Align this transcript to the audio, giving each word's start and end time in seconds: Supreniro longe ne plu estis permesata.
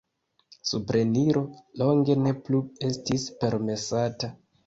Supreniro 0.69 1.43
longe 1.83 2.15
ne 2.23 2.33
plu 2.47 2.63
estis 2.89 3.27
permesata. 3.45 4.31